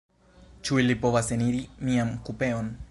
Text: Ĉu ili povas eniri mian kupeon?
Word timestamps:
Ĉu 0.69 0.79
ili 0.83 0.95
povas 1.03 1.31
eniri 1.37 1.61
mian 1.91 2.17
kupeon? 2.31 2.79